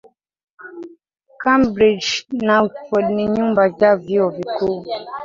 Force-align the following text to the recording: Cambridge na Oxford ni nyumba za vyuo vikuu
Cambridge 1.41 2.09
na 2.45 2.53
Oxford 2.65 3.07
ni 3.15 3.25
nyumba 3.33 3.63
za 3.77 3.91
vyuo 4.01 4.29
vikuu 4.35 4.83